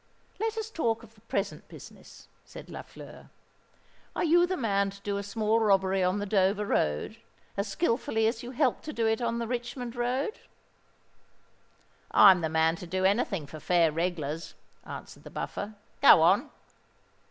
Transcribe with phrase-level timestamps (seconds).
[0.39, 3.29] "Let us talk of the present business," said Lafleur.
[4.15, 7.17] "Are you the man to do a small robbery on the Dover road,
[7.55, 10.39] as skilfully as you helped to do it on the Richmond road?"
[12.09, 14.55] "I'm the man to do any thing for fair reglars,"
[14.87, 15.75] answered the Buffer.
[16.01, 16.49] "Go on."